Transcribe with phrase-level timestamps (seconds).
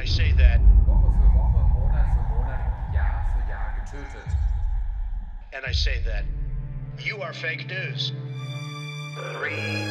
[0.00, 4.32] I say that, Woche für Woche, Monat für Monat, Jahr für Jahr getötet.
[5.52, 6.24] and I say that,
[7.04, 8.12] you are fake news.
[9.36, 9.84] Three,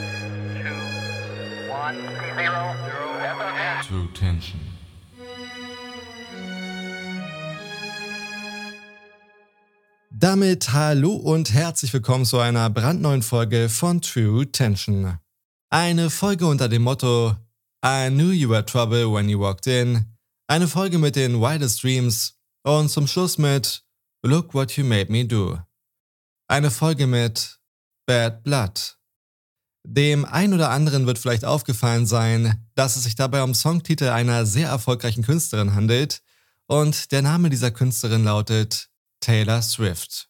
[0.64, 1.96] two, one,
[2.36, 3.84] zero, zero.
[3.88, 4.60] True Tension.
[10.10, 15.20] Damit hallo und herzlich willkommen zu einer brandneuen Folge von True Tension.
[15.70, 17.36] Eine Folge unter dem Motto
[17.82, 20.18] I knew you were trouble when you walked in.
[20.48, 23.84] Eine Folge mit den wildest dreams und zum Schluss mit
[24.22, 25.58] Look what you made me do.
[26.50, 27.58] Eine Folge mit
[28.06, 28.98] Bad Blood.
[29.88, 34.46] Dem ein oder anderen wird vielleicht aufgefallen sein, dass es sich dabei um Songtitel einer
[34.46, 36.22] sehr erfolgreichen Künstlerin handelt
[36.68, 38.90] und der Name dieser Künstlerin lautet
[39.22, 40.30] Taylor Swift.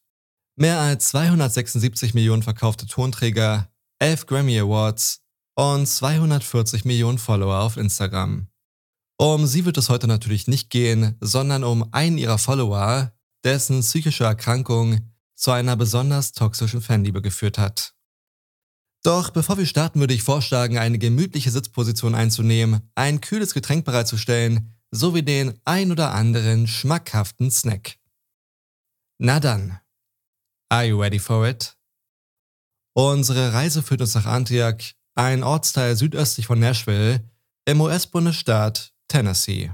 [0.55, 5.23] Mehr als 276 Millionen verkaufte Tonträger, 11 Grammy Awards
[5.59, 8.47] und 240 Millionen Follower auf Instagram.
[9.17, 13.11] Um sie wird es heute natürlich nicht gehen, sondern um einen ihrer Follower,
[13.43, 17.93] dessen psychische Erkrankung zu einer besonders toxischen Fanliebe geführt hat.
[19.03, 24.77] Doch bevor wir starten, würde ich vorschlagen, eine gemütliche Sitzposition einzunehmen, ein kühles Getränk bereitzustellen,
[24.91, 27.97] sowie den ein oder anderen schmackhaften Snack.
[29.17, 29.77] Na dann,
[30.69, 31.75] are you ready for it?
[32.93, 34.77] Unsere Reise führt uns nach Antioch,
[35.15, 37.23] ein Ortsteil südöstlich von Nashville,
[37.65, 39.71] im US-Bundesstaat Tennessee.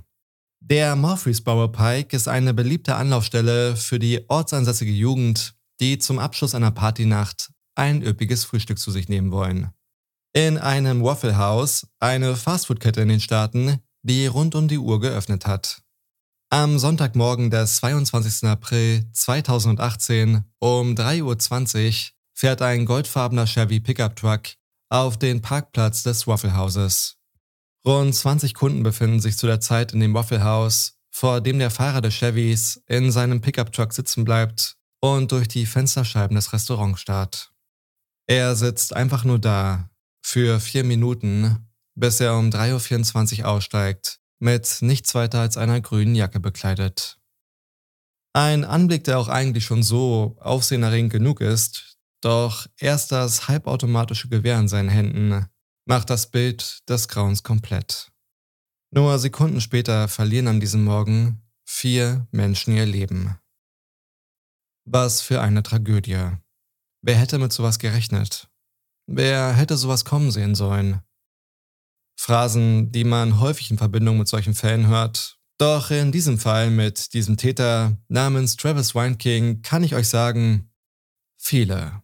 [0.59, 6.72] Der Murfreesboro Pike ist eine beliebte Anlaufstelle für die ortsansässige Jugend, die zum Abschluss einer
[6.72, 9.69] Partynacht ein üppiges Frühstück zu sich nehmen wollen.
[10.33, 15.45] In einem Waffle House, eine Fastfood-Kette in den Staaten, die rund um die Uhr geöffnet
[15.45, 15.81] hat.
[16.49, 18.47] Am Sonntagmorgen des 22.
[18.47, 21.94] April 2018 um 3.20 Uhr
[22.33, 24.42] fährt ein goldfarbener Chevy Pickup Truck
[24.96, 27.18] auf den Parkplatz des Waffle Houses.
[27.86, 31.70] Rund 20 Kunden befinden sich zu der Zeit in dem Waffle House, vor dem der
[31.70, 37.02] Fahrer des Chevys in seinem Pickup Truck sitzen bleibt und durch die Fensterscheiben des Restaurants
[37.02, 37.52] starrt.
[38.26, 39.89] Er sitzt einfach nur da,
[40.23, 46.16] für vier Minuten, bis er um 3.24 Uhr aussteigt, mit nichts weiter als einer grünen
[46.16, 47.20] Jacke bekleidet.
[48.32, 51.95] Ein Anblick, der auch eigentlich schon so aufsehenerregend genug ist,
[52.25, 55.45] doch erst das halbautomatische Gewehr in seinen Händen
[55.86, 58.11] macht das Bild des Grauens komplett.
[58.91, 63.37] Nur Sekunden später verlieren an diesem Morgen vier Menschen ihr Leben.
[64.86, 66.31] Was für eine Tragödie.
[67.03, 68.49] Wer hätte mit sowas gerechnet?
[69.05, 71.02] Wer hätte sowas kommen sehen sollen?
[72.19, 75.37] Phrasen, die man häufig in Verbindung mit solchen Fällen hört.
[75.59, 80.71] Doch in diesem Fall mit diesem Täter namens Travis Wineking kann ich euch sagen,
[81.37, 82.02] viele.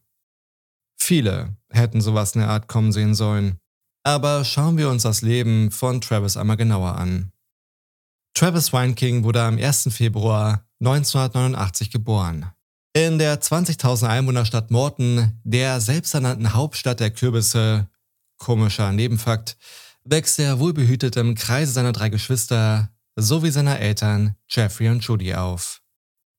[1.11, 3.57] Viele hätten sowas in der Art kommen sehen sollen.
[4.01, 7.33] Aber schauen wir uns das Leben von Travis einmal genauer an.
[8.33, 9.89] Travis Wineking wurde am 1.
[9.91, 12.45] Februar 1989 geboren.
[12.93, 17.89] In der 20.000 Einwohnerstadt Morton, der selbsternannten Hauptstadt der Kürbisse,
[18.37, 19.57] komischer Nebenfakt,
[20.05, 25.80] wächst er wohlbehütet im Kreise seiner drei Geschwister sowie seiner Eltern Jeffrey und Judy auf.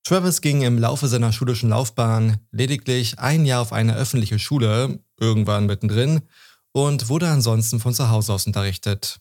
[0.04, 5.66] Travis ging im Laufe seiner schulischen Laufbahn lediglich ein Jahr auf eine öffentliche Schule, irgendwann
[5.66, 6.22] mittendrin,
[6.72, 9.20] und wurde ansonsten von zu Hause aus unterrichtet.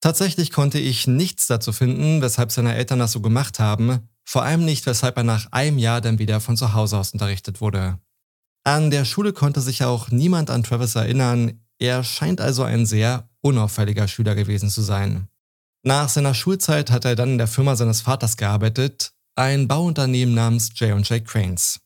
[0.00, 4.64] Tatsächlich konnte ich nichts dazu finden, weshalb seine Eltern das so gemacht haben, vor allem
[4.64, 7.98] nicht, weshalb er nach einem Jahr dann wieder von zu Hause aus unterrichtet wurde.
[8.64, 13.28] An der Schule konnte sich auch niemand an Travis erinnern, er scheint also ein sehr
[13.40, 15.28] unauffälliger Schüler gewesen zu sein.
[15.84, 20.70] Nach seiner Schulzeit hat er dann in der Firma seines Vaters gearbeitet, ein Bauunternehmen namens
[20.74, 21.80] J&J Cranes.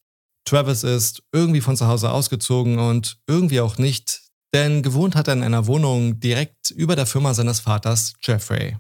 [0.45, 4.23] Travis ist irgendwie von zu Hause ausgezogen und irgendwie auch nicht,
[4.55, 8.77] denn gewohnt hat er in einer Wohnung direkt über der Firma seines Vaters Jeffrey.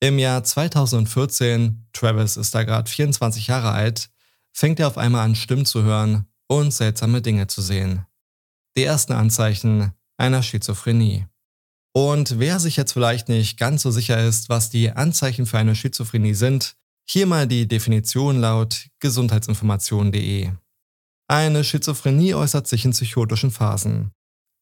[0.00, 4.10] Im Jahr 2014, Travis ist da gerade 24 Jahre alt,
[4.52, 8.06] fängt er auf einmal an Stimmen zu hören und seltsame Dinge zu sehen.
[8.76, 11.26] Die ersten Anzeichen einer Schizophrenie.
[11.94, 15.74] Und wer sich jetzt vielleicht nicht ganz so sicher ist, was die Anzeichen für eine
[15.74, 16.76] Schizophrenie sind,
[17.12, 20.50] hier mal die Definition laut gesundheitsinformation.de.
[21.28, 24.12] Eine Schizophrenie äußert sich in psychotischen Phasen.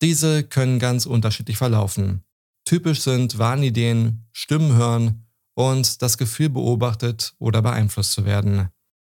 [0.03, 2.25] Diese können ganz unterschiedlich verlaufen.
[2.65, 8.69] Typisch sind Wahnideen, Stimmen hören und das Gefühl beobachtet oder beeinflusst zu werden.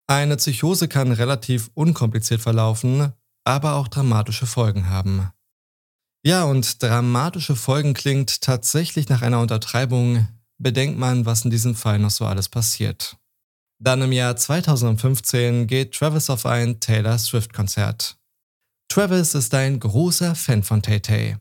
[0.08, 3.14] Eine Psychose kann relativ unkompliziert verlaufen,
[3.44, 5.30] aber auch dramatische Folgen haben.
[6.26, 12.00] Ja, und dramatische Folgen klingt tatsächlich nach einer Untertreibung, bedenkt man, was in diesem Fall
[12.00, 13.16] noch so alles passiert.
[13.80, 18.18] Dann im Jahr 2015 geht Travis auf ein Taylor Swift-Konzert.
[18.90, 21.38] Travis ist ein großer Fan von Tay Tay.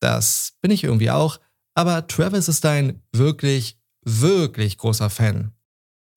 [0.00, 1.38] Das bin ich irgendwie auch,
[1.74, 5.52] aber Travis ist ein wirklich, wirklich großer Fan.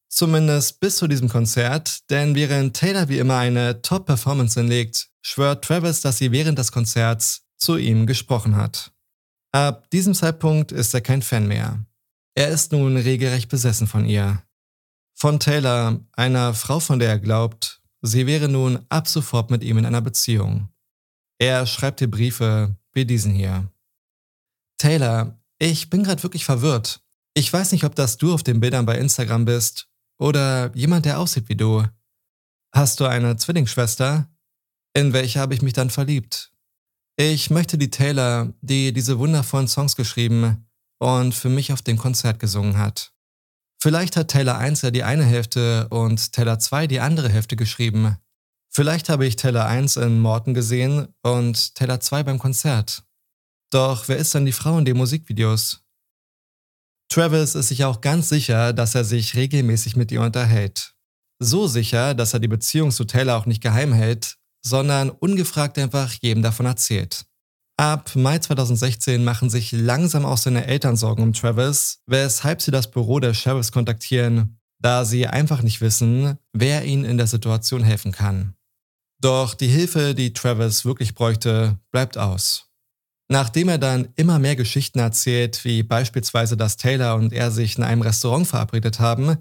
[0.09, 6.01] Zumindest bis zu diesem Konzert, denn während Taylor wie immer eine Top-Performance hinlegt, schwört Travis,
[6.01, 8.91] dass sie während des Konzerts zu ihm gesprochen hat.
[9.53, 11.85] Ab diesem Zeitpunkt ist er kein Fan mehr.
[12.35, 14.41] Er ist nun regelrecht besessen von ihr.
[15.21, 19.77] Von Taylor, einer Frau, von der er glaubt, sie wäre nun ab sofort mit ihm
[19.77, 20.69] in einer Beziehung.
[21.37, 23.71] Er schreibt ihr Briefe wie diesen hier.
[24.79, 27.03] Taylor, ich bin gerade wirklich verwirrt.
[27.35, 31.19] Ich weiß nicht, ob das du auf den Bildern bei Instagram bist oder jemand, der
[31.19, 31.85] aussieht wie du.
[32.73, 34.27] Hast du eine Zwillingsschwester?
[34.95, 36.51] In welche habe ich mich dann verliebt?
[37.15, 42.39] Ich möchte die Taylor, die diese wundervollen Songs geschrieben und für mich auf dem Konzert
[42.39, 43.10] gesungen hat.
[43.81, 48.15] Vielleicht hat Taylor 1 ja die eine Hälfte und Taylor 2 die andere Hälfte geschrieben.
[48.69, 53.03] Vielleicht habe ich Taylor 1 in Morton gesehen und Taylor 2 beim Konzert.
[53.71, 55.83] Doch wer ist dann die Frau in den Musikvideos?
[57.09, 60.93] Travis ist sich auch ganz sicher, dass er sich regelmäßig mit ihr unterhält.
[61.39, 66.13] So sicher, dass er die Beziehung zu Taylor auch nicht geheim hält, sondern ungefragt einfach
[66.21, 67.25] jedem davon erzählt.
[67.81, 72.91] Ab Mai 2016 machen sich langsam auch seine Eltern Sorgen um Travis, weshalb sie das
[72.91, 78.11] Büro des Sheriffs kontaktieren, da sie einfach nicht wissen, wer ihnen in der Situation helfen
[78.11, 78.53] kann.
[79.19, 82.69] Doch die Hilfe, die Travis wirklich bräuchte, bleibt aus.
[83.31, 87.83] Nachdem er dann immer mehr Geschichten erzählt, wie beispielsweise, dass Taylor und er sich in
[87.83, 89.37] einem Restaurant verabredet haben,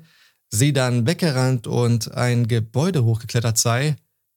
[0.49, 3.97] sie dann weggerannt und ein Gebäude hochgeklettert sei,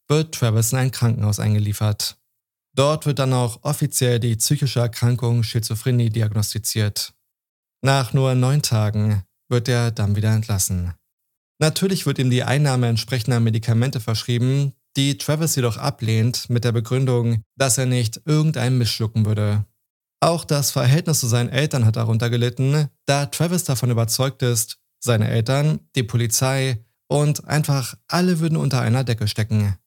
[0.10, 2.18] wird Travis in ein Krankenhaus eingeliefert.
[2.76, 7.14] Dort wird dann auch offiziell die psychische Erkrankung Schizophrenie diagnostiziert.
[7.84, 10.94] Nach nur neun Tagen wird er dann wieder entlassen.
[11.60, 17.44] Natürlich wird ihm die Einnahme entsprechender Medikamente verschrieben, die Travis jedoch ablehnt mit der Begründung,
[17.56, 19.66] dass er nicht irgendeinen Mist schlucken würde.
[20.20, 25.30] Auch das Verhältnis zu seinen Eltern hat darunter gelitten, da Travis davon überzeugt ist, seine
[25.30, 29.78] Eltern, die Polizei und einfach alle würden unter einer Decke stecken.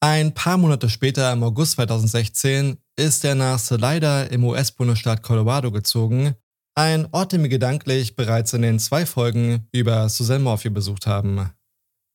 [0.00, 6.36] Ein paar Monate später, im August 2016, ist er nach Salida im US-Bundesstaat Colorado gezogen,
[6.76, 11.50] ein Ort, den wir gedanklich bereits in den zwei Folgen über Susan Morphy besucht haben.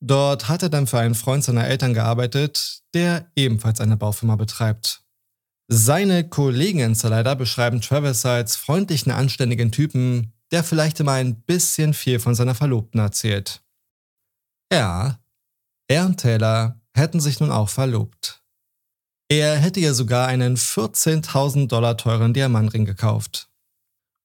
[0.01, 5.03] Dort hat er dann für einen Freund seiner Eltern gearbeitet, der ebenfalls eine Baufirma betreibt.
[5.67, 11.93] Seine Kollegen in Salida beschreiben Travis als freundlichen, anständigen Typen, der vielleicht immer ein bisschen
[11.93, 13.61] viel von seiner Verlobten erzählt.
[14.71, 15.19] Ja,
[15.89, 18.41] er und Taylor hätten sich nun auch verlobt.
[19.29, 23.49] Er hätte ihr sogar einen 14.000 Dollar teuren Diamantring gekauft.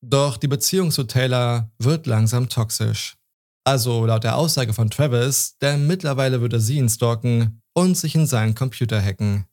[0.01, 3.17] Doch die Beziehung zu Taylor wird langsam toxisch.
[3.65, 8.27] Also laut der Aussage von Travis, denn mittlerweile würde sie ihn stalken und sich in
[8.27, 9.47] seinen Computer hacken.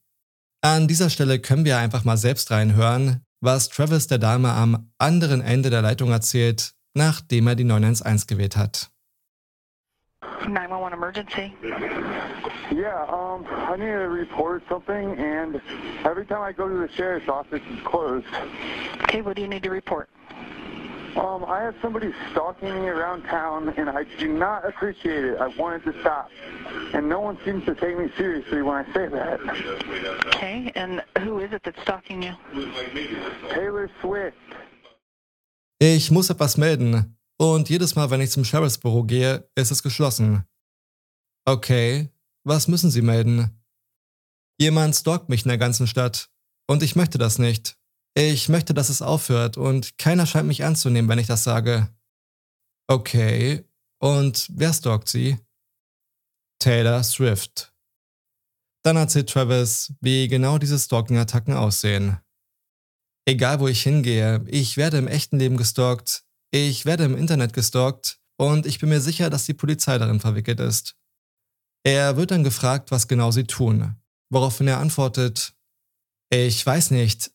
[0.61, 5.41] An dieser Stelle können wir einfach mal selbst reinhören, was Travis der Dame am anderen
[5.41, 8.91] Ende der Leitung erzählt, nachdem er die 911 gewählt hat.
[10.47, 11.53] 911 emergency.
[12.71, 15.61] Yeah, um, I need to report something, and
[16.05, 18.25] every time I go to the sheriff's office, it's closed.
[19.03, 20.09] Okay, what do you need to report?
[21.15, 25.37] Um, I have somebody stalking me around town, and I do not appreciate it.
[25.39, 26.29] I want it to stop.
[26.93, 29.39] And no one seems to take me seriously when I say that.
[30.35, 32.33] Okay, and who is it that's stalking you?
[33.53, 34.35] Taylor Swift.
[35.79, 37.14] Ich muss etwas melden.
[37.37, 40.45] Und jedes Mal, wenn ich zum Sheriffsbüro gehe, ist es geschlossen.
[41.45, 42.09] Okay,
[42.43, 43.61] was müssen Sie melden?
[44.59, 46.29] Jemand stalkt mich in der ganzen Stadt.
[46.67, 47.77] Und ich möchte das nicht.
[48.17, 51.93] Ich möchte, dass es aufhört und keiner scheint mich anzunehmen, wenn ich das sage.
[52.87, 53.65] Okay,
[53.99, 55.37] und wer stalkt sie?
[56.59, 57.73] Taylor Swift.
[58.83, 62.19] Dann erzählt Travis, wie genau diese Stalking-Attacken aussehen.
[63.27, 66.24] Egal wo ich hingehe, ich werde im echten Leben gestalkt,
[66.55, 70.61] ich werde im Internet gestalkt und ich bin mir sicher, dass die Polizei darin verwickelt
[70.61, 70.95] ist.
[71.83, 73.97] Er wird dann gefragt, was genau sie tun,
[74.29, 75.53] woraufhin er antwortet,
[76.31, 77.31] ich weiß nicht,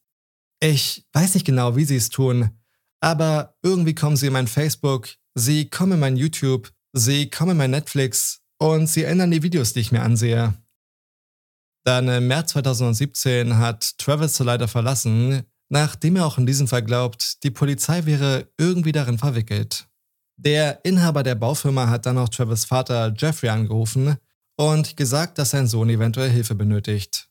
[0.62, 2.59] ich weiß nicht genau, wie sie es tun,
[3.03, 7.57] aber irgendwie kommen sie in mein Facebook, sie kommen in mein YouTube, sie kommen in
[7.59, 10.55] mein Netflix und sie ändern die Videos, die ich mir ansehe.
[11.85, 17.43] Dann im März 2017 hat Travis leider verlassen, nachdem er auch in diesem Fall glaubt,
[17.43, 19.89] die Polizei wäre irgendwie darin verwickelt.
[20.37, 24.17] Der Inhaber der Baufirma hat dann auch Travis Vater Jeffrey angerufen
[24.57, 27.29] und gesagt, dass sein Sohn eventuell Hilfe benötigt.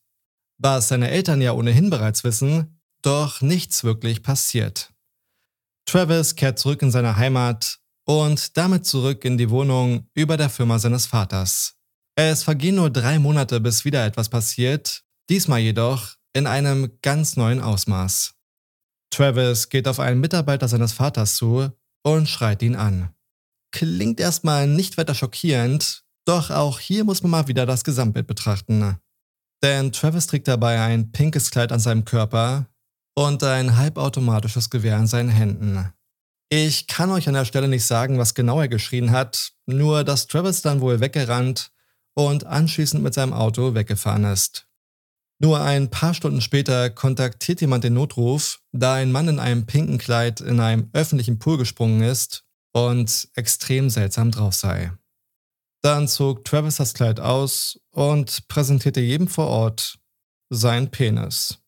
[0.58, 4.92] Was seine Eltern ja ohnehin bereits wissen, doch nichts wirklich passiert.
[5.86, 10.80] Travis kehrt zurück in seine Heimat und damit zurück in die Wohnung über der Firma
[10.80, 11.76] seines Vaters.
[12.16, 17.62] Es vergehen nur drei Monate, bis wieder etwas passiert, diesmal jedoch in einem ganz neuen
[17.62, 18.34] Ausmaß.
[19.12, 21.70] Travis geht auf einen Mitarbeiter seines Vaters zu
[22.02, 23.10] und schreit ihn an.
[23.72, 28.98] Klingt erstmal nicht weiter schockierend, doch auch hier muss man mal wieder das Gesamtbild betrachten.
[29.62, 32.68] Denn Travis trägt dabei ein pinkes Kleid an seinem Körper
[33.16, 35.92] und ein halbautomatisches Gewehr in seinen Händen.
[36.48, 40.28] Ich kann euch an der Stelle nicht sagen, was genau er geschrien hat, nur dass
[40.28, 41.74] Travis dann wohl weggerannt
[42.14, 44.69] und anschließend mit seinem Auto weggefahren ist.
[45.42, 49.98] Nur ein paar Stunden später kontaktiert jemand den Notruf, da ein Mann in einem pinken
[49.98, 52.44] Kleid in einem öffentlichen Pool gesprungen ist
[52.74, 54.92] und extrem seltsam drauf sei.
[55.82, 59.98] Dann zog Travis das Kleid aus und präsentierte jedem vor Ort
[60.50, 61.60] seinen Penis.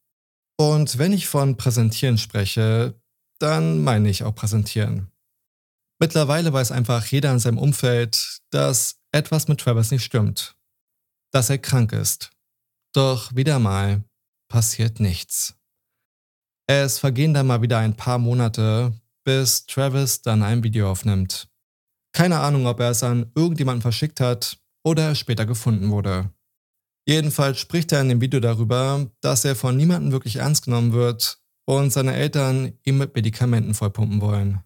[0.59, 2.99] Und wenn ich von präsentieren spreche,
[3.39, 5.11] dann meine ich auch präsentieren.
[5.97, 10.57] Mittlerweile weiß einfach jeder in seinem Umfeld, dass etwas mit Travis nicht stimmt,
[11.31, 12.31] dass er krank ist
[12.93, 14.03] doch wieder mal
[14.49, 15.55] passiert nichts.
[16.67, 18.93] Es vergehen dann mal wieder ein paar Monate,
[19.23, 21.47] bis Travis dann ein Video aufnimmt.
[22.13, 26.31] Keine Ahnung, ob er es an irgendjemanden verschickt hat oder später gefunden wurde.
[27.07, 31.39] Jedenfalls spricht er in dem Video darüber, dass er von niemandem wirklich ernst genommen wird
[31.65, 34.61] und seine Eltern ihm mit Medikamenten vollpumpen wollen.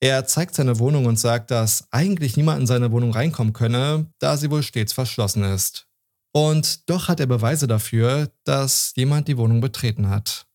[0.00, 4.36] Er zeigt seine Wohnung und sagt, dass eigentlich niemand in seine Wohnung reinkommen könne, da
[4.36, 5.86] sie wohl stets verschlossen ist.
[6.36, 10.46] Und doch hat er Beweise dafür, dass jemand die Wohnung betreten hat.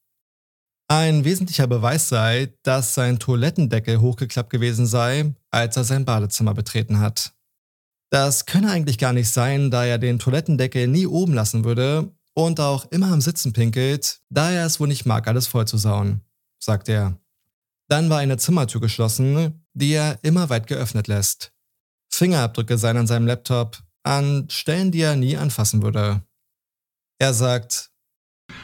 [0.90, 7.00] Ein wesentlicher Beweis sei, dass sein Toilettendeckel hochgeklappt gewesen sei, als er sein Badezimmer betreten
[7.00, 7.34] hat.
[8.12, 12.60] Das könne eigentlich gar nicht sein, da er den Toilettendeckel nie oben lassen würde und
[12.60, 16.22] auch immer am Sitzen pinkelt, da er es wohl nicht mag, alles vollzusauen,
[16.58, 17.18] sagt er.
[17.88, 21.54] Dann war eine Zimmertür geschlossen, die er immer weit geöffnet lässt.
[22.12, 23.78] Fingerabdrücke seien an seinem Laptop,
[24.10, 26.22] an Stellen, die er nie anfassen würde.
[27.20, 27.92] Er sagt,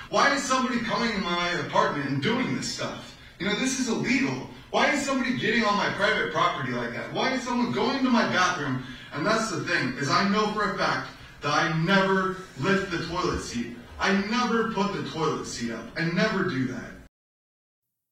[0.09, 3.15] Why is somebody coming in my apartment and doing this stuff?
[3.39, 4.49] You know, this is illegal.
[4.71, 7.13] Why is somebody getting on my private property like that?
[7.13, 8.83] Why is someone going to my bathroom?
[9.13, 11.09] And that's the thing, is I know for a fact
[11.41, 13.77] that I never lift the toilet seat.
[13.99, 15.85] I never put the toilet seat up.
[15.95, 16.91] I never do that.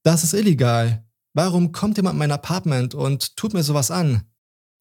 [0.06, 1.04] Das ist illegal.
[1.34, 4.22] Warum kommt jemand in mein Apartment und tut mir sowas an?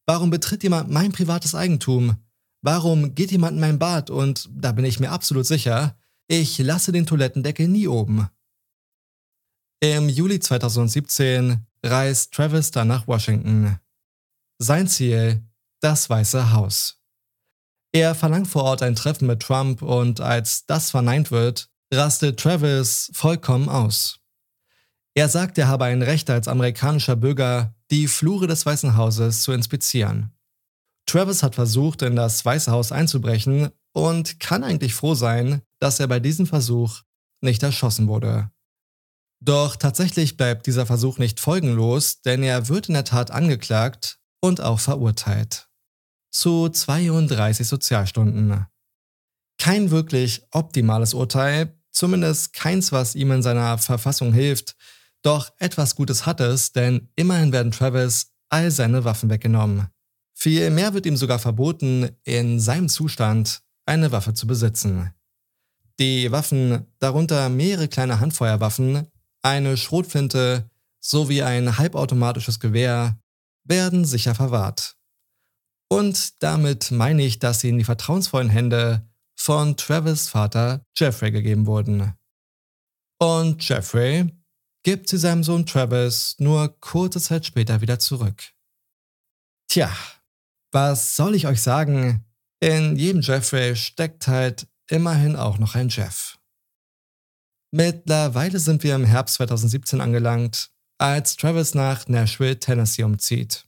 [0.05, 2.22] Warum betritt jemand mein privates Eigentum?
[2.63, 6.93] Warum geht jemand in mein Bad und, da bin ich mir absolut sicher, ich lasse
[6.93, 8.29] den Toilettendeckel nie oben.
[9.81, 13.77] Im Juli 2017 reist Travis dann nach Washington.
[14.59, 15.43] Sein Ziel,
[15.81, 17.01] das Weiße Haus.
[17.91, 23.11] Er verlangt vor Ort ein Treffen mit Trump und als das verneint wird, rastet Travis
[23.13, 24.19] vollkommen aus.
[25.15, 29.51] Er sagt, er habe ein Recht als amerikanischer Bürger, die Flure des Weißen Hauses zu
[29.51, 30.32] inspizieren.
[31.05, 36.07] Travis hat versucht, in das Weiße Haus einzubrechen und kann eigentlich froh sein, dass er
[36.07, 37.01] bei diesem Versuch
[37.41, 38.49] nicht erschossen wurde.
[39.41, 44.61] Doch tatsächlich bleibt dieser Versuch nicht folgenlos, denn er wird in der Tat angeklagt und
[44.61, 45.67] auch verurteilt.
[46.31, 48.65] Zu 32 Sozialstunden.
[49.59, 54.75] Kein wirklich optimales Urteil, zumindest keins, was ihm in seiner Verfassung hilft,
[55.23, 59.87] doch etwas Gutes hat es, denn immerhin werden Travis all seine Waffen weggenommen.
[60.43, 65.13] Vielmehr wird ihm sogar verboten, in seinem Zustand eine Waffe zu besitzen.
[65.99, 69.07] Die Waffen, darunter mehrere kleine Handfeuerwaffen,
[69.41, 70.69] eine Schrotflinte
[70.99, 73.17] sowie ein halbautomatisches Gewehr,
[73.63, 74.97] werden sicher verwahrt.
[75.87, 79.07] Und damit meine ich, dass sie in die vertrauensvollen Hände
[79.37, 82.15] von Travis Vater Jeffrey gegeben wurden.
[83.17, 84.29] Und Jeffrey
[84.83, 88.51] gibt sie seinem Sohn Travis nur kurze Zeit später wieder zurück.
[89.69, 89.89] Tja,
[90.73, 92.25] was soll ich euch sagen?
[92.59, 96.37] In jedem Jeffrey steckt halt immerhin auch noch ein Jeff.
[97.71, 103.65] Mittlerweile sind wir im Herbst 2017 angelangt, als Travis nach Nashville, Tennessee umzieht.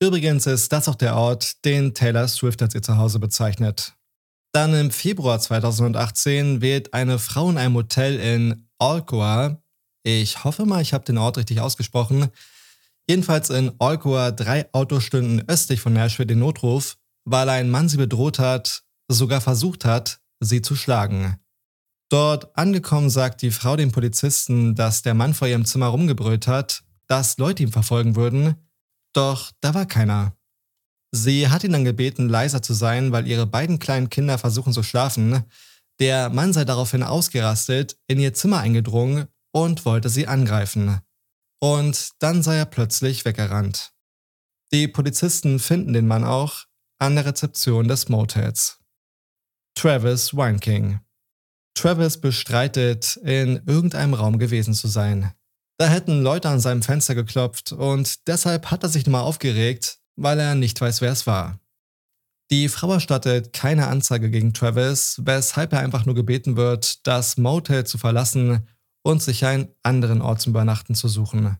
[0.00, 3.94] Übrigens ist das auch der Ort, den Taylor Swift als ihr Zuhause bezeichnet.
[4.52, 9.62] Dann im Februar 2018 wählt eine Frau in einem Hotel in Alcoa,
[10.02, 12.28] ich hoffe mal, ich habe den Ort richtig ausgesprochen,
[13.12, 18.38] Jedenfalls in Olcoa drei Autostunden östlich von Nashville den Notruf, weil ein Mann sie bedroht
[18.38, 21.36] hat, sogar versucht hat, sie zu schlagen.
[22.08, 26.84] Dort angekommen sagt die Frau dem Polizisten, dass der Mann vor ihrem Zimmer rumgebrüllt hat,
[27.06, 28.54] dass Leute ihn verfolgen würden,
[29.12, 30.34] doch da war keiner.
[31.10, 34.82] Sie hat ihn dann gebeten, leiser zu sein, weil ihre beiden kleinen Kinder versuchen zu
[34.82, 35.44] schlafen.
[36.00, 41.02] Der Mann sei daraufhin ausgerastet, in ihr Zimmer eingedrungen und wollte sie angreifen
[41.62, 43.92] und dann sei er plötzlich weggerannt.
[44.72, 46.64] Die Polizisten finden den Mann auch
[46.98, 48.80] an der Rezeption des Motels.
[49.76, 50.98] Travis Wineking.
[51.74, 55.32] Travis bestreitet, in irgendeinem Raum gewesen zu sein.
[55.78, 60.40] Da hätten Leute an seinem Fenster geklopft und deshalb hat er sich nochmal aufgeregt, weil
[60.40, 61.60] er nicht weiß, wer es war.
[62.50, 67.86] Die Frau erstattet keine Anzeige gegen Travis, weshalb er einfach nur gebeten wird, das Motel
[67.86, 68.66] zu verlassen
[69.02, 71.58] und sich einen anderen Ort zum Übernachten zu suchen.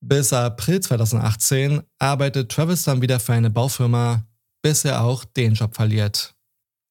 [0.00, 4.26] Bis April 2018 arbeitet Travis dann wieder für eine Baufirma,
[4.62, 6.34] bis er auch den Job verliert.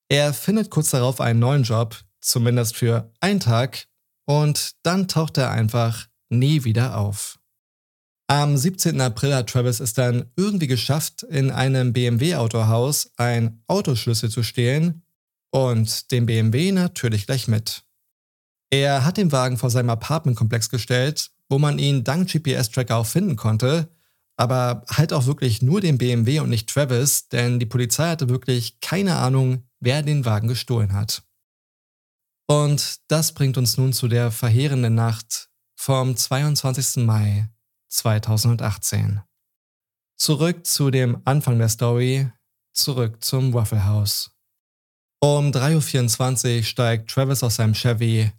[0.10, 3.88] Er findet kurz darauf einen neuen Job, zumindest für einen Tag,
[4.26, 7.40] und dann taucht er einfach nie wieder auf.
[8.28, 9.02] Am 17.
[9.02, 15.04] April hat Travis es dann irgendwie geschafft, in einem BMW-Autohaus ein Autoschlüssel zu stehlen
[15.50, 17.84] und den BMW natürlich gleich mit.
[18.72, 23.36] Er hat den Wagen vor seinem Apartmentkomplex gestellt, wo man ihn dank GPS-Tracker auch finden
[23.36, 23.90] konnte,
[24.38, 28.80] aber halt auch wirklich nur den BMW und nicht Travis, denn die Polizei hatte wirklich
[28.80, 31.24] keine Ahnung, wer den Wagen gestohlen hat.
[32.48, 37.06] Und das bringt uns nun zu der verheerenden Nacht vom 22.
[37.06, 37.50] Mai
[37.90, 39.22] 2018.
[40.18, 42.32] Zurück zu dem Anfang der Story,
[42.74, 44.32] zurück zum Waffle House.
[45.20, 48.32] Um 3.24 Uhr steigt Travis aus seinem Chevy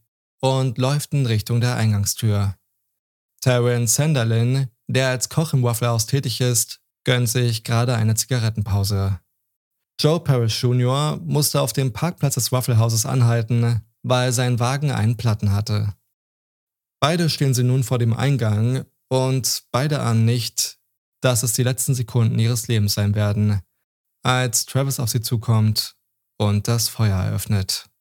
[0.43, 2.57] und läuft in Richtung der Eingangstür.
[3.41, 9.21] Terence Sanderlin, der als Koch im Waffle House tätig ist, gönnt sich gerade eine Zigarettenpause.
[10.01, 11.19] Joe Parrish Jr.
[11.25, 15.95] musste auf dem Parkplatz des Waffle Houses anhalten, weil sein Wagen einen Platten hatte.
[17.01, 20.79] Beide stehen sie nun vor dem Eingang und beide ahnen nicht,
[21.21, 23.61] dass es die letzten Sekunden ihres Lebens sein werden,
[24.25, 25.97] als Travis auf sie zukommt
[26.39, 27.92] und das Feuer eröffnet.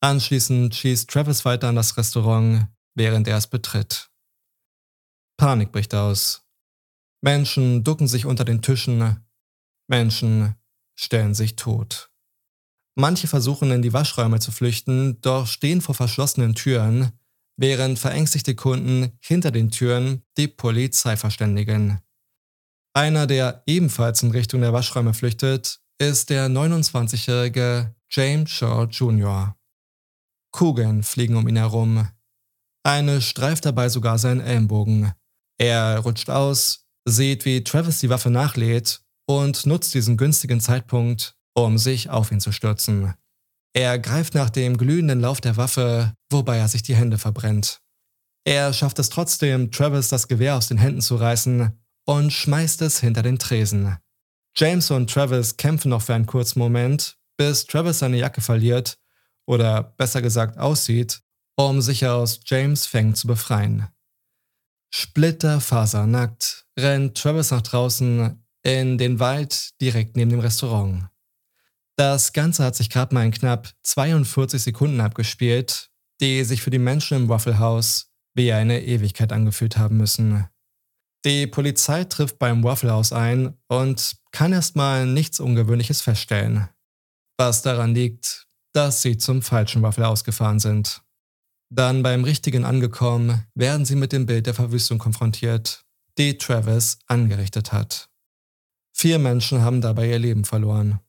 [0.00, 4.10] Anschließend schießt Travis weiter an das Restaurant, während er es betritt.
[5.36, 6.46] Panik bricht aus.
[7.22, 9.24] Menschen ducken sich unter den Tischen.
[9.88, 10.54] Menschen
[10.94, 12.10] stellen sich tot.
[12.94, 17.12] Manche versuchen in die Waschräume zu flüchten, doch stehen vor verschlossenen Türen,
[17.56, 22.00] während verängstigte Kunden hinter den Türen die Polizei verständigen.
[22.94, 29.55] Einer, der ebenfalls in Richtung der Waschräume flüchtet, ist der 29-jährige James Shaw Jr.
[30.56, 32.08] Kugeln fliegen um ihn herum.
[32.82, 35.12] Eine streift dabei sogar seinen Ellenbogen.
[35.58, 41.76] Er rutscht aus, sieht, wie Travis die Waffe nachlädt und nutzt diesen günstigen Zeitpunkt, um
[41.76, 43.12] sich auf ihn zu stürzen.
[43.74, 47.82] Er greift nach dem glühenden Lauf der Waffe, wobei er sich die Hände verbrennt.
[48.46, 53.00] Er schafft es trotzdem, Travis das Gewehr aus den Händen zu reißen und schmeißt es
[53.00, 53.98] hinter den Tresen.
[54.56, 58.98] James und Travis kämpfen noch für einen kurzen Moment, bis Travis seine Jacke verliert
[59.46, 61.22] oder besser gesagt aussieht,
[61.56, 63.88] um sich aus James Fängen zu befreien.
[64.92, 71.08] Splitterfasernackt rennt Travis nach draußen in den Wald direkt neben dem Restaurant.
[71.96, 76.78] Das Ganze hat sich gerade mal in knapp 42 Sekunden abgespielt, die sich für die
[76.78, 80.46] Menschen im Waffle House wie eine Ewigkeit angefühlt haben müssen.
[81.24, 86.68] Die Polizei trifft beim Waffle House ein und kann erstmal nichts Ungewöhnliches feststellen.
[87.38, 88.45] Was daran liegt,
[88.76, 91.00] dass sie zum falschen Waffle House gefahren sind.
[91.70, 95.84] Dann beim richtigen angekommen, werden sie mit dem Bild der Verwüstung konfrontiert,
[96.18, 98.10] die Travis angerichtet hat.
[98.92, 101.00] Vier Menschen haben dabei ihr Leben verloren.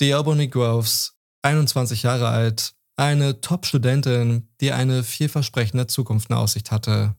[0.00, 7.16] Diaboni Groves, 21 Jahre alt, eine Top-Studentin, die eine vielversprechende Zukunft in Aussicht hatte.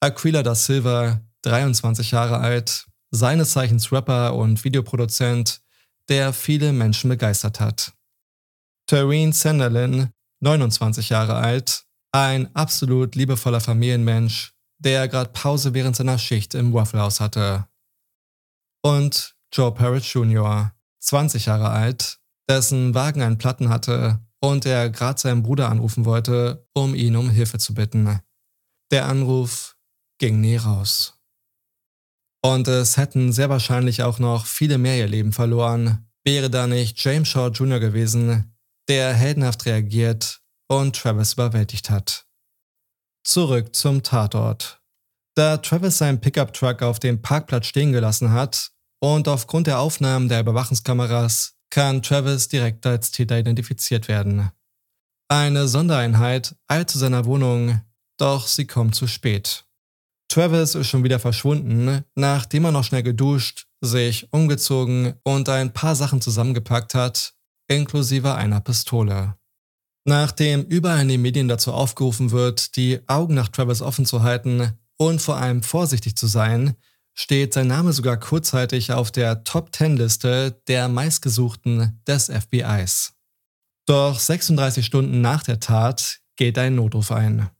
[0.00, 5.62] Aquila da Silva, 23 Jahre alt, seines Zeichens Rapper und Videoproduzent,
[6.08, 7.97] der viele Menschen begeistert hat.
[8.88, 16.54] Tareen Sanderlin, 29 Jahre alt, ein absolut liebevoller Familienmensch, der gerade Pause während seiner Schicht
[16.54, 17.68] im Waffle House hatte.
[18.82, 25.20] Und Joe Parrott Jr., 20 Jahre alt, dessen Wagen einen Platten hatte und er gerade
[25.20, 28.20] seinen Bruder anrufen wollte, um ihn um Hilfe zu bitten.
[28.90, 29.76] Der Anruf
[30.18, 31.20] ging nie raus.
[32.42, 37.02] Und es hätten sehr wahrscheinlich auch noch viele mehr ihr Leben verloren, wäre da nicht
[37.04, 37.80] James Shaw Jr.
[37.80, 38.57] gewesen,
[38.88, 42.26] der heldenhaft reagiert und Travis überwältigt hat.
[43.24, 44.80] Zurück zum Tatort.
[45.34, 50.40] Da Travis seinen Pickup-Truck auf dem Parkplatz stehen gelassen hat, und aufgrund der Aufnahmen der
[50.40, 54.50] Überwachungskameras kann Travis direkt als Täter identifiziert werden.
[55.28, 57.80] Eine Sondereinheit eilt zu seiner Wohnung,
[58.18, 59.66] doch sie kommt zu spät.
[60.28, 65.94] Travis ist schon wieder verschwunden, nachdem er noch schnell geduscht, sich umgezogen und ein paar
[65.94, 67.34] Sachen zusammengepackt hat,
[67.68, 69.36] inklusive einer Pistole.
[70.04, 74.72] Nachdem überall in den Medien dazu aufgerufen wird, die Augen nach Travis offen zu halten
[74.96, 76.74] und vor allem vorsichtig zu sein,
[77.14, 83.12] steht sein Name sogar kurzzeitig auf der Top-10-Liste der meistgesuchten des FBIs.
[83.86, 87.50] Doch 36 Stunden nach der Tat geht ein Notruf ein.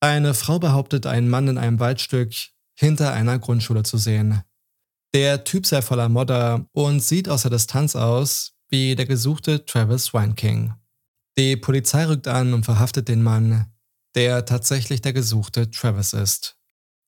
[0.00, 2.32] Eine Frau behauptet, einen Mann in einem Waldstück
[2.78, 4.42] hinter einer Grundschule zu sehen.
[5.12, 10.14] Der Typ sei voller Modder und sieht aus der Distanz aus wie der gesuchte Travis
[10.14, 10.74] Wineking.
[11.36, 13.66] Die Polizei rückt an und verhaftet den Mann,
[14.14, 16.56] der tatsächlich der gesuchte Travis ist.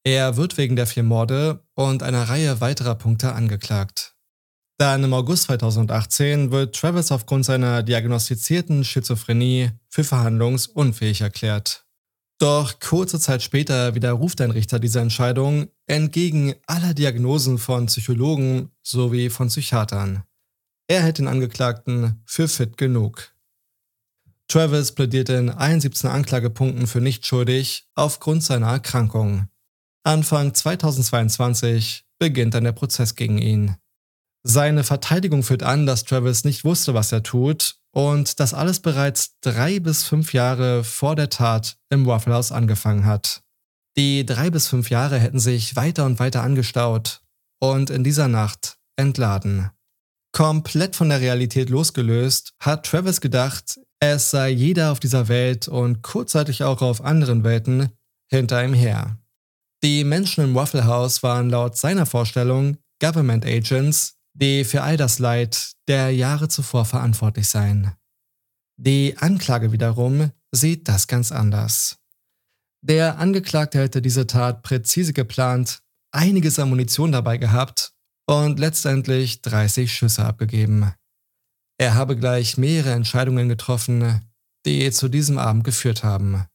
[0.04, 4.16] Er wird wegen der vier Morde und einer Reihe weiterer Punkte angeklagt.
[4.78, 11.86] Dann im August 2018 wird Travis aufgrund seiner diagnostizierten Schizophrenie für verhandlungsunfähig erklärt.
[12.40, 19.30] Doch kurze Zeit später widerruft ein Richter diese Entscheidung entgegen aller Diagnosen von Psychologen sowie
[19.30, 20.24] von Psychiatern.
[20.92, 23.32] Er hält den Angeklagten für fit genug.
[24.46, 29.48] Travis plädiert in 71 Anklagepunkten für nicht schuldig aufgrund seiner Erkrankung.
[30.04, 33.76] Anfang 2022 beginnt dann der Prozess gegen ihn.
[34.42, 39.40] Seine Verteidigung führt an, dass Travis nicht wusste, was er tut und dass alles bereits
[39.40, 43.42] drei bis fünf Jahre vor der Tat im Waffle House angefangen hat.
[43.96, 47.22] Die drei bis fünf Jahre hätten sich weiter und weiter angestaut
[47.60, 49.70] und in dieser Nacht entladen.
[50.32, 56.02] Komplett von der Realität losgelöst, hat Travis gedacht, es sei jeder auf dieser Welt und
[56.02, 57.90] kurzzeitig auch auf anderen Welten
[58.30, 59.18] hinter ihm her.
[59.84, 65.18] Die Menschen im Waffle House waren laut seiner Vorstellung Government Agents, die für all das
[65.18, 67.92] Leid der Jahre zuvor verantwortlich seien.
[68.78, 71.98] Die Anklage wiederum sieht das ganz anders.
[72.80, 77.91] Der Angeklagte hätte diese Tat präzise geplant, einiges an Munition dabei gehabt
[78.26, 80.92] und letztendlich 30 Schüsse abgegeben.
[81.78, 84.20] Er habe gleich mehrere Entscheidungen getroffen,
[84.64, 86.46] die zu diesem Abend geführt haben.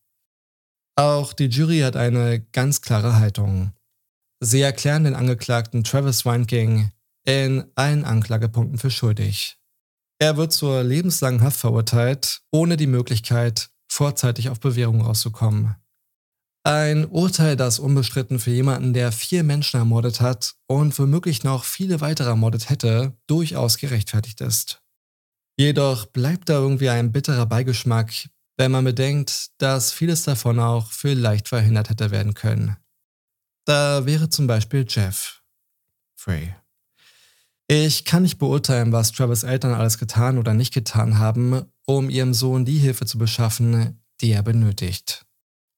[0.95, 3.73] Auch die Jury hat eine ganz klare Haltung.
[4.39, 6.91] Sie erklären den Angeklagten Travis Weinking
[7.25, 9.57] in allen Anklagepunkten für schuldig.
[10.19, 15.75] Er wird zur lebenslangen Haft verurteilt, ohne die Möglichkeit, vorzeitig auf Bewährung rauszukommen.
[16.67, 22.01] Ein Urteil, das unbestritten für jemanden, der vier Menschen ermordet hat und womöglich noch viele
[22.01, 24.81] weitere ermordet hätte, durchaus gerechtfertigt ist.
[25.55, 28.11] Jedoch bleibt da irgendwie ein bitterer Beigeschmack,
[28.57, 32.75] wenn man bedenkt, dass vieles davon auch vielleicht verhindert hätte werden können.
[33.63, 35.41] Da wäre zum Beispiel Jeff
[36.17, 36.53] Frey.
[37.69, 42.33] Ich kann nicht beurteilen, was Travis Eltern alles getan oder nicht getan haben, um ihrem
[42.33, 45.26] Sohn die Hilfe zu beschaffen, die er benötigt.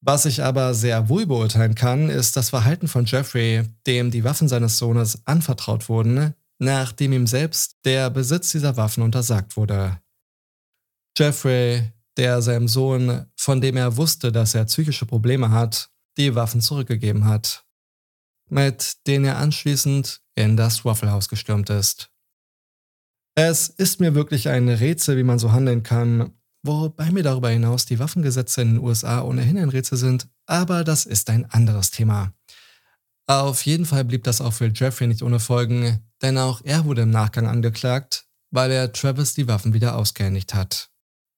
[0.01, 4.47] Was ich aber sehr wohl beurteilen kann, ist das Verhalten von Jeffrey, dem die Waffen
[4.47, 9.99] seines Sohnes anvertraut wurden, nachdem ihm selbst der Besitz dieser Waffen untersagt wurde.
[11.17, 16.61] Jeffrey, der seinem Sohn, von dem er wusste, dass er psychische Probleme hat, die Waffen
[16.61, 17.65] zurückgegeben hat,
[18.49, 22.09] mit denen er anschließend in das Waffle House gestürmt ist.
[23.35, 26.33] Es ist mir wirklich ein Rätsel, wie man so handeln kann,
[26.63, 31.05] wobei mir darüber hinaus die Waffengesetze in den USA ohnehin ein Rätsel sind, aber das
[31.05, 32.33] ist ein anderes Thema.
[33.27, 37.03] Auf jeden Fall blieb das auch für Jeffrey nicht ohne Folgen, denn auch er wurde
[37.03, 40.89] im Nachgang angeklagt, weil er Travis die Waffen wieder ausgehändigt hat.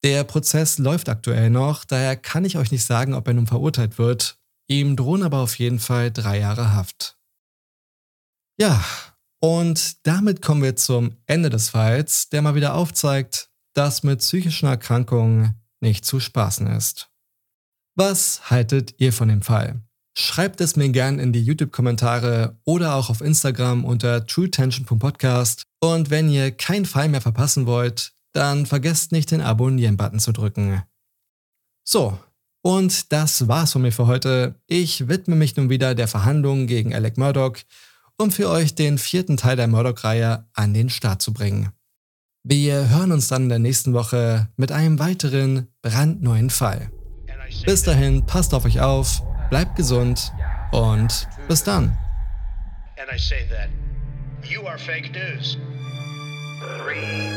[0.04, 3.98] Der Prozess läuft aktuell noch, daher kann ich euch nicht sagen, ob er nun verurteilt
[3.98, 4.40] wird.
[4.68, 7.18] Ihm drohen aber auf jeden Fall drei Jahre Haft.
[8.58, 8.84] Ja,
[9.40, 14.68] und damit kommen wir zum Ende des Falls, der mal wieder aufzeigt, dass mit psychischen
[14.68, 17.10] Erkrankungen nicht zu spaßen ist.
[17.96, 19.82] Was haltet ihr von dem Fall?
[20.18, 25.64] Schreibt es mir gern in die YouTube-Kommentare oder auch auf Instagram unter truetension.podcast.
[25.80, 30.84] Und wenn ihr keinen Fall mehr verpassen wollt, dann vergesst nicht den Abonnieren-Button zu drücken.
[31.84, 32.18] So,
[32.62, 34.56] und das war's von mir für heute.
[34.68, 37.58] Ich widme mich nun wieder der Verhandlung gegen Alec Murdoch,
[38.18, 41.72] um für euch den vierten Teil der Murdoch-Reihe an den Start zu bringen.
[42.44, 46.90] Wir hören uns dann in der nächsten Woche mit einem weiteren brandneuen Fall.
[47.66, 50.34] Bis dahin, passt auf euch auf, bleibt gesund
[50.72, 51.96] und bis dann.
[56.84, 57.30] Three,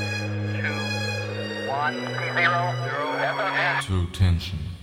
[0.61, 1.97] two, one,
[2.35, 3.87] zero, zero, FM.
[3.87, 4.74] True tension.